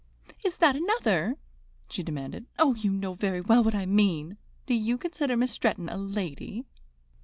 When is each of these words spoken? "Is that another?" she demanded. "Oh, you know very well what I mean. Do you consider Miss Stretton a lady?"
"Is 0.43 0.57
that 0.57 0.75
another?" 0.75 1.35
she 1.87 2.01
demanded. 2.01 2.47
"Oh, 2.57 2.73
you 2.73 2.91
know 2.91 3.13
very 3.13 3.39
well 3.39 3.63
what 3.63 3.75
I 3.75 3.85
mean. 3.85 4.37
Do 4.65 4.73
you 4.73 4.97
consider 4.97 5.37
Miss 5.37 5.51
Stretton 5.51 5.89
a 5.89 5.95
lady?" 5.99 6.65